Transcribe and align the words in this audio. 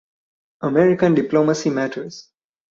American 0.63 1.13
diplomacy 1.13 1.69
matters. 1.69 2.31